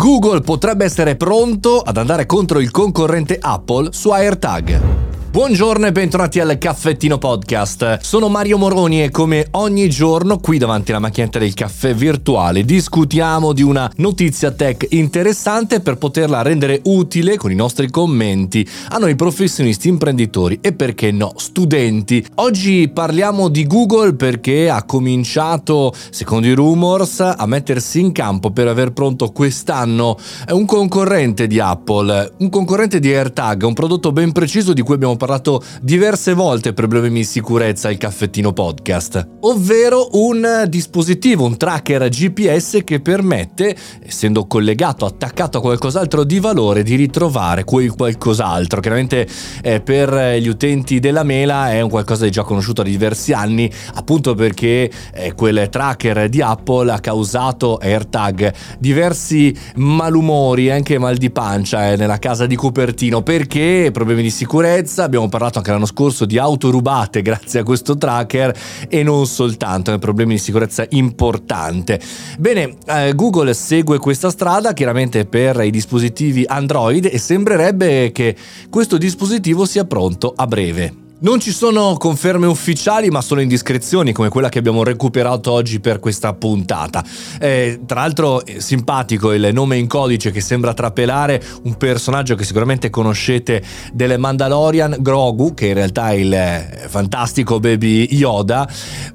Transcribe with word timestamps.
Google 0.00 0.40
potrebbe 0.40 0.86
essere 0.86 1.14
pronto 1.14 1.80
ad 1.80 1.98
andare 1.98 2.24
contro 2.24 2.58
il 2.58 2.70
concorrente 2.70 3.36
Apple 3.38 3.92
su 3.92 4.08
AirTag. 4.08 5.09
Buongiorno 5.30 5.86
e 5.86 5.92
bentornati 5.92 6.40
al 6.40 6.58
Caffettino 6.58 7.16
Podcast. 7.16 8.00
Sono 8.00 8.28
Mario 8.28 8.58
Moroni 8.58 9.00
e 9.00 9.10
come 9.10 9.46
ogni 9.52 9.88
giorno 9.88 10.38
qui 10.38 10.58
davanti 10.58 10.90
alla 10.90 10.98
macchinetta 10.98 11.38
del 11.38 11.54
caffè 11.54 11.94
virtuale 11.94 12.64
discutiamo 12.64 13.52
di 13.52 13.62
una 13.62 13.88
notizia 13.98 14.50
tech 14.50 14.88
interessante 14.90 15.78
per 15.78 15.98
poterla 15.98 16.42
rendere 16.42 16.80
utile 16.86 17.36
con 17.36 17.52
i 17.52 17.54
nostri 17.54 17.88
commenti 17.90 18.68
a 18.88 18.98
noi 18.98 19.14
professionisti, 19.14 19.86
imprenditori 19.86 20.58
e 20.60 20.72
perché 20.72 21.12
no, 21.12 21.34
studenti. 21.36 22.26
Oggi 22.34 22.90
parliamo 22.92 23.46
di 23.46 23.68
Google 23.68 24.14
perché 24.14 24.68
ha 24.68 24.82
cominciato, 24.82 25.94
secondo 26.10 26.48
i 26.48 26.54
rumors, 26.54 27.20
a 27.20 27.46
mettersi 27.46 28.00
in 28.00 28.10
campo 28.10 28.50
per 28.50 28.66
aver 28.66 28.90
pronto 28.90 29.30
quest'anno 29.30 30.16
un 30.48 30.64
concorrente 30.64 31.46
di 31.46 31.60
Apple, 31.60 32.32
un 32.38 32.48
concorrente 32.48 32.98
di 32.98 33.14
AirTag, 33.14 33.62
un 33.62 33.74
prodotto 33.74 34.10
ben 34.10 34.32
preciso 34.32 34.72
di 34.72 34.82
cui 34.82 34.94
abbiamo 34.94 35.18
parlato 35.20 35.62
diverse 35.82 36.32
volte 36.32 36.72
per 36.72 36.86
problemi 36.86 37.18
di 37.18 37.24
sicurezza 37.24 37.88
al 37.88 37.98
caffettino 37.98 38.54
podcast, 38.54 39.26
ovvero 39.40 40.08
un 40.12 40.64
dispositivo, 40.66 41.44
un 41.44 41.58
tracker 41.58 42.08
GPS 42.08 42.78
che 42.84 43.00
permette, 43.00 43.76
essendo 44.02 44.46
collegato, 44.46 45.04
attaccato 45.04 45.58
a 45.58 45.60
qualcos'altro 45.60 46.24
di 46.24 46.40
valore, 46.40 46.82
di 46.82 46.94
ritrovare 46.94 47.64
quel 47.64 47.94
qualcos'altro. 47.94 48.80
Chiaramente 48.80 49.28
eh, 49.62 49.80
per 49.80 50.38
gli 50.38 50.48
utenti 50.48 51.00
della 51.00 51.22
mela 51.22 51.70
è 51.70 51.82
un 51.82 51.90
qualcosa 51.90 52.24
di 52.24 52.30
già 52.30 52.42
conosciuto 52.42 52.82
da 52.82 52.88
diversi 52.88 53.34
anni, 53.34 53.70
appunto 53.94 54.34
perché 54.34 54.90
eh, 55.12 55.34
quel 55.34 55.68
tracker 55.68 56.30
di 56.30 56.40
Apple 56.40 56.90
ha 56.90 57.00
causato 57.00 57.76
AirTag 57.76 58.54
diversi 58.78 59.54
malumori, 59.74 60.70
anche 60.70 60.98
mal 60.98 61.16
di 61.16 61.30
pancia 61.30 61.90
eh, 61.90 61.96
nella 61.96 62.18
casa 62.18 62.46
di 62.46 62.56
Cupertino, 62.56 63.22
perché 63.22 63.90
problemi 63.92 64.22
di 64.22 64.30
sicurezza, 64.30 65.09
abbiamo 65.10 65.28
parlato 65.28 65.58
anche 65.58 65.72
l'anno 65.72 65.86
scorso 65.86 66.24
di 66.24 66.38
auto 66.38 66.70
rubate 66.70 67.20
grazie 67.22 67.60
a 67.60 67.62
questo 67.64 67.98
tracker 67.98 68.56
e 68.88 69.02
non 69.02 69.26
soltanto, 69.26 69.90
è 69.90 69.94
un 69.94 70.00
problema 70.00 70.30
di 70.32 70.38
sicurezza 70.38 70.86
importante. 70.90 72.00
Bene, 72.38 72.76
eh, 72.86 73.12
Google 73.14 73.52
segue 73.52 73.98
questa 73.98 74.30
strada 74.30 74.72
chiaramente 74.72 75.26
per 75.26 75.60
i 75.62 75.70
dispositivi 75.70 76.44
Android 76.46 77.08
e 77.10 77.18
sembrerebbe 77.18 78.12
che 78.12 78.36
questo 78.70 78.96
dispositivo 78.96 79.64
sia 79.64 79.84
pronto 79.84 80.32
a 80.34 80.46
breve. 80.46 81.09
Non 81.22 81.38
ci 81.38 81.52
sono 81.52 81.98
conferme 81.98 82.46
ufficiali, 82.46 83.10
ma 83.10 83.20
solo 83.20 83.42
indiscrezioni 83.42 84.10
come 84.10 84.30
quella 84.30 84.48
che 84.48 84.58
abbiamo 84.58 84.82
recuperato 84.82 85.52
oggi 85.52 85.78
per 85.78 86.00
questa 86.00 86.32
puntata. 86.32 87.04
Eh, 87.38 87.80
tra 87.84 88.00
l'altro, 88.00 88.42
eh, 88.42 88.62
simpatico 88.62 89.30
il 89.32 89.50
nome 89.52 89.76
in 89.76 89.86
codice 89.86 90.30
che 90.30 90.40
sembra 90.40 90.72
trapelare 90.72 91.42
un 91.64 91.76
personaggio 91.76 92.36
che 92.36 92.44
sicuramente 92.44 92.88
conoscete 92.88 93.62
delle 93.92 94.16
Mandalorian, 94.16 94.96
Grogu, 95.00 95.52
che 95.52 95.66
in 95.66 95.74
realtà 95.74 96.08
è 96.08 96.14
il 96.14 96.32
eh, 96.32 96.86
fantastico 96.88 97.60
baby 97.60 98.08
Yoda, 98.14 98.66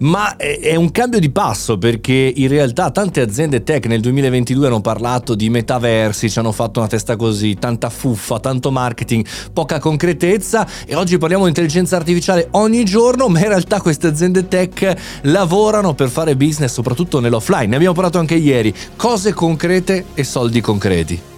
ma 0.02 0.36
è, 0.36 0.60
è 0.60 0.76
un 0.76 0.92
cambio 0.92 1.18
di 1.18 1.32
passo 1.32 1.80
perché 1.80 2.34
in 2.36 2.50
realtà 2.50 2.92
tante 2.92 3.20
aziende 3.20 3.64
tech 3.64 3.88
nel 3.88 4.02
2022 4.02 4.68
hanno 4.68 4.82
parlato 4.82 5.34
di 5.34 5.50
metaversi, 5.50 6.30
ci 6.30 6.38
hanno 6.38 6.52
fatto 6.52 6.78
una 6.78 6.88
testa 6.88 7.16
così, 7.16 7.56
tanta 7.56 7.90
fuffa, 7.90 8.40
tanto 8.40 8.70
marketing, 8.70 9.26
poca 9.52 9.80
concretezza 9.80 10.68
e 10.86 10.94
oggi 10.94 11.18
parliamo 11.18 11.46
di 11.46 11.50
intelligenza 11.50 11.94
artificiale 11.96 12.48
ogni 12.52 12.84
giorno, 12.86 13.28
ma 13.28 13.40
in 13.40 13.48
realtà 13.48 13.82
queste 13.82 14.08
aziende 14.08 14.48
tech 14.48 14.96
lavorano 15.24 15.94
per 15.94 16.10
fare 16.10 16.36
business 16.36 16.74
soprattutto 16.74 17.20
nell'offline. 17.20 17.68
Ne 17.68 17.76
abbiamo 17.76 17.94
parlato 17.94 18.20
anche 18.20 18.36
ieri, 18.36 18.74
cose 18.96 19.34
concrete 19.34 20.06
e 20.14 20.24
soldi 20.24 20.62
concreti. 20.62 21.34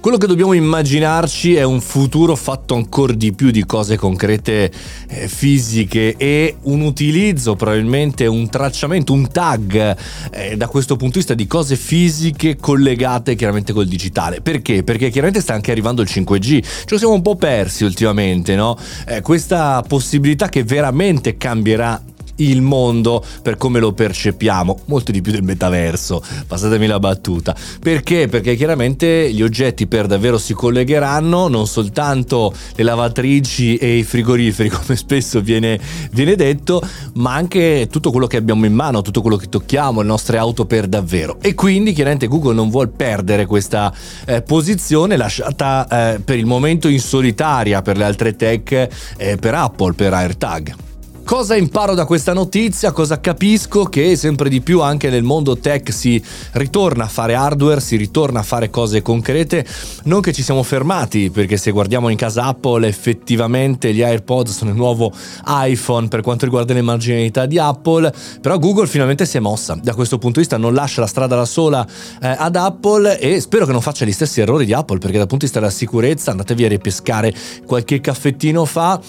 Quello 0.00 0.16
che 0.16 0.26
dobbiamo 0.26 0.54
immaginarci 0.54 1.56
è 1.56 1.62
un 1.62 1.82
futuro 1.82 2.34
fatto 2.34 2.74
ancora 2.74 3.12
di 3.12 3.34
più 3.34 3.50
di 3.50 3.66
cose 3.66 3.98
concrete 3.98 4.72
eh, 5.08 5.28
fisiche 5.28 6.16
e 6.16 6.56
un 6.62 6.80
utilizzo, 6.80 7.54
probabilmente 7.54 8.24
un 8.24 8.48
tracciamento, 8.48 9.12
un 9.12 9.30
tag 9.30 9.96
eh, 10.30 10.56
da 10.56 10.68
questo 10.68 10.96
punto 10.96 11.12
di 11.12 11.18
vista 11.18 11.34
di 11.34 11.46
cose 11.46 11.76
fisiche 11.76 12.56
collegate 12.56 13.34
chiaramente 13.34 13.74
col 13.74 13.86
digitale. 13.86 14.40
Perché? 14.40 14.84
Perché 14.84 15.10
chiaramente 15.10 15.42
sta 15.42 15.52
anche 15.52 15.70
arrivando 15.70 16.00
il 16.00 16.08
5G, 16.10 16.62
ce 16.62 16.86
lo 16.88 16.96
siamo 16.96 17.12
un 17.12 17.22
po' 17.22 17.36
persi 17.36 17.84
ultimamente, 17.84 18.54
no? 18.54 18.78
Eh, 19.06 19.20
questa 19.20 19.84
possibilità 19.86 20.48
che 20.48 20.64
veramente 20.64 21.36
cambierà 21.36 22.02
il 22.40 22.62
mondo 22.62 23.24
per 23.42 23.56
come 23.56 23.80
lo 23.80 23.92
percepiamo, 23.92 24.80
molto 24.86 25.12
di 25.12 25.20
più 25.20 25.32
del 25.32 25.42
metaverso, 25.42 26.22
passatemi 26.46 26.86
la 26.86 26.98
battuta. 26.98 27.54
Perché? 27.80 28.28
Perché 28.28 28.56
chiaramente 28.56 29.32
gli 29.32 29.42
oggetti 29.42 29.86
per 29.86 30.06
davvero 30.06 30.38
si 30.38 30.54
collegheranno, 30.54 31.48
non 31.48 31.66
soltanto 31.66 32.52
le 32.74 32.82
lavatrici 32.82 33.76
e 33.76 33.98
i 33.98 34.02
frigoriferi, 34.02 34.68
come 34.70 34.96
spesso 34.96 35.40
viene, 35.40 35.78
viene 36.12 36.36
detto, 36.36 36.82
ma 37.14 37.34
anche 37.34 37.88
tutto 37.90 38.10
quello 38.10 38.26
che 38.26 38.36
abbiamo 38.36 38.66
in 38.66 38.74
mano, 38.74 39.02
tutto 39.02 39.20
quello 39.20 39.36
che 39.36 39.48
tocchiamo, 39.48 40.00
le 40.00 40.06
nostre 40.06 40.38
auto 40.38 40.66
per 40.66 40.86
davvero. 40.86 41.38
E 41.40 41.54
quindi 41.54 41.92
chiaramente 41.92 42.26
Google 42.26 42.54
non 42.54 42.70
vuole 42.70 42.88
perdere 42.88 43.46
questa 43.46 43.92
eh, 44.26 44.42
posizione 44.42 45.16
lasciata 45.16 46.14
eh, 46.14 46.20
per 46.20 46.38
il 46.38 46.46
momento 46.46 46.88
in 46.88 47.00
solitaria 47.00 47.82
per 47.82 47.96
le 47.96 48.04
altre 48.04 48.36
tech, 48.36 48.88
eh, 49.16 49.36
per 49.36 49.54
Apple, 49.54 49.92
per 49.94 50.12
AirTag. 50.12 50.89
Cosa 51.30 51.54
imparo 51.54 51.94
da 51.94 52.06
questa 52.06 52.32
notizia? 52.32 52.90
Cosa 52.90 53.20
capisco? 53.20 53.84
Che 53.84 54.16
sempre 54.16 54.48
di 54.48 54.60
più 54.60 54.80
anche 54.80 55.10
nel 55.10 55.22
mondo 55.22 55.56
tech 55.56 55.92
si 55.92 56.20
ritorna 56.54 57.04
a 57.04 57.06
fare 57.06 57.36
hardware, 57.36 57.80
si 57.80 57.94
ritorna 57.94 58.40
a 58.40 58.42
fare 58.42 58.68
cose 58.68 59.00
concrete, 59.00 59.64
non 60.06 60.22
che 60.22 60.32
ci 60.32 60.42
siamo 60.42 60.64
fermati, 60.64 61.30
perché 61.30 61.56
se 61.56 61.70
guardiamo 61.70 62.08
in 62.08 62.16
casa 62.16 62.46
Apple 62.46 62.88
effettivamente 62.88 63.94
gli 63.94 64.02
AirPods 64.02 64.50
sono 64.50 64.70
il 64.70 64.76
nuovo 64.76 65.12
iPhone 65.46 66.08
per 66.08 66.20
quanto 66.20 66.46
riguarda 66.46 66.74
le 66.74 66.82
marginalità 66.82 67.46
di 67.46 67.60
Apple, 67.60 68.12
però 68.40 68.58
Google 68.58 68.88
finalmente 68.88 69.24
si 69.24 69.36
è 69.36 69.40
mossa, 69.40 69.78
da 69.80 69.94
questo 69.94 70.18
punto 70.18 70.40
di 70.40 70.46
vista 70.46 70.56
non 70.56 70.74
lascia 70.74 71.00
la 71.00 71.06
strada 71.06 71.36
da 71.36 71.44
sola 71.44 71.86
eh, 72.20 72.26
ad 72.26 72.56
Apple 72.56 73.20
e 73.20 73.38
spero 73.38 73.66
che 73.66 73.72
non 73.72 73.82
faccia 73.82 74.04
gli 74.04 74.10
stessi 74.10 74.40
errori 74.40 74.64
di 74.64 74.72
Apple, 74.72 74.98
perché 74.98 75.18
dal 75.18 75.28
punto 75.28 75.44
di 75.46 75.52
vista 75.52 75.60
della 75.60 75.70
sicurezza 75.70 76.32
andatevi 76.32 76.64
a 76.64 76.68
ripescare 76.68 77.32
qualche 77.64 78.00
caffettino 78.00 78.64
fa 78.64 79.00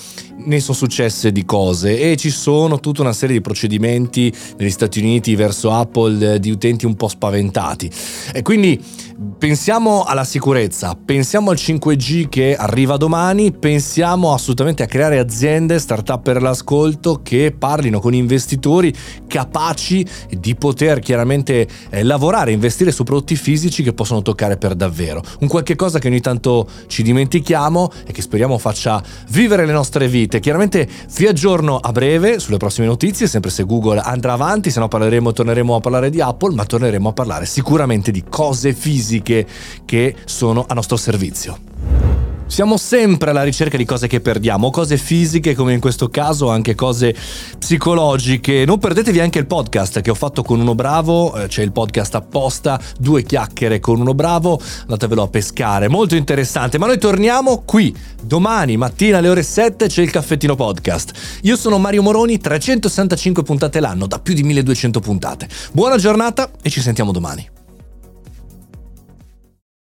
ne 0.43 0.59
sono 0.59 0.77
successe 0.77 1.31
di 1.31 1.45
cose 1.45 1.99
e 1.99 2.10
ci 2.17 2.29
sono 2.29 2.79
tutta 2.79 3.01
una 3.01 3.13
serie 3.13 3.35
di 3.35 3.41
procedimenti 3.41 4.33
negli 4.57 4.69
Stati 4.69 4.99
Uniti 4.99 5.35
verso 5.35 5.72
Apple 5.72 6.39
di 6.39 6.51
utenti 6.51 6.85
un 6.85 6.95
po' 6.95 7.07
spaventati. 7.07 7.89
E 8.33 8.41
quindi 8.41 8.79
pensiamo 9.38 10.03
alla 10.03 10.23
sicurezza, 10.23 10.95
pensiamo 10.95 11.51
al 11.51 11.57
5G 11.57 12.29
che 12.29 12.55
arriva 12.55 12.97
domani, 12.97 13.51
pensiamo 13.51 14.33
assolutamente 14.33 14.83
a 14.83 14.88
creare 14.88 15.19
aziende, 15.19 15.79
startup 15.79 16.22
per 16.22 16.41
l'ascolto 16.41 17.22
che 17.23 17.53
parlino 17.57 17.99
con 17.99 18.13
investitori 18.13 18.93
capaci 19.31 20.05
di 20.29 20.55
poter 20.55 20.99
chiaramente 20.99 21.65
eh, 21.89 22.03
lavorare, 22.03 22.51
investire 22.51 22.91
su 22.91 23.05
prodotti 23.05 23.37
fisici 23.37 23.81
che 23.81 23.93
possono 23.93 24.21
toccare 24.21 24.57
per 24.57 24.75
davvero. 24.75 25.23
Un 25.39 25.47
qualche 25.47 25.77
cosa 25.77 25.99
che 25.99 26.09
ogni 26.09 26.19
tanto 26.19 26.67
ci 26.87 27.01
dimentichiamo 27.01 27.91
e 28.05 28.11
che 28.11 28.21
speriamo 28.21 28.57
faccia 28.57 29.01
vivere 29.29 29.65
le 29.65 29.71
nostre 29.71 30.09
vite. 30.09 30.41
Chiaramente 30.41 30.85
vi 31.15 31.27
aggiorno 31.27 31.77
a 31.77 31.93
breve 31.93 32.39
sulle 32.39 32.57
prossime 32.57 32.87
notizie, 32.87 33.25
sempre 33.25 33.51
se 33.51 33.63
Google 33.63 33.99
andrà 33.99 34.33
avanti, 34.33 34.69
se 34.69 34.79
no 34.79 34.89
parleremo, 34.89 35.31
torneremo 35.31 35.75
a 35.75 35.79
parlare 35.79 36.09
di 36.09 36.19
Apple, 36.19 36.53
ma 36.53 36.65
torneremo 36.65 37.07
a 37.07 37.13
parlare 37.13 37.45
sicuramente 37.45 38.11
di 38.11 38.25
cose 38.27 38.73
fisiche 38.73 39.47
che 39.85 40.13
sono 40.25 40.65
a 40.67 40.73
nostro 40.73 40.97
servizio. 40.97 41.70
Siamo 42.51 42.75
sempre 42.75 43.29
alla 43.29 43.44
ricerca 43.44 43.78
di 43.78 43.85
cose 43.85 44.07
che 44.07 44.19
perdiamo, 44.19 44.72
cose 44.72 44.97
fisiche 44.97 45.56
come 45.56 45.72
in 45.72 45.79
questo 45.79 46.09
caso, 46.09 46.50
anche 46.50 46.75
cose 46.75 47.16
psicologiche. 47.57 48.66
Non 48.66 48.78
perdetevi 48.78 49.22
anche 49.22 49.39
il 49.39 49.45
podcast 49.45 50.01
che 50.01 50.09
ho 50.12 50.16
fatto 50.16 50.44
con 50.44 50.59
uno 50.59 50.75
bravo, 50.75 51.34
eh, 51.34 51.47
c'è 51.47 51.61
il 51.63 51.72
podcast 51.72 52.13
apposta, 52.16 52.78
due 53.00 53.23
chiacchiere 53.23 53.79
con 53.79 54.01
uno 54.01 54.13
bravo, 54.13 54.59
andatevelo 54.81 55.23
a 55.23 55.28
pescare, 55.29 55.87
molto 55.87 56.17
interessante. 56.17 56.78
Ma 56.78 56.87
noi 56.87 56.97
torniamo 56.97 57.64
qui, 57.64 57.96
domani 58.22 58.75
mattina 58.75 59.20
alle 59.20 59.29
ore 59.29 59.43
7 59.43 59.87
c'è 59.87 60.02
il 60.02 60.11
caffettino 60.11 60.55
podcast. 60.55 61.40
Io 61.43 61.55
sono 61.55 61.78
Mario 61.78 62.02
Moroni, 62.02 62.37
365 62.37 63.43
puntate 63.43 63.79
l'anno, 63.79 64.08
da 64.08 64.20
più 64.20 64.34
di 64.34 64.43
1200 64.43 64.99
puntate. 64.99 65.47
Buona 65.72 65.96
giornata 65.96 66.52
e 66.61 66.70
ci 66.70 66.81
sentiamo 66.81 67.14
domani. 67.14 67.60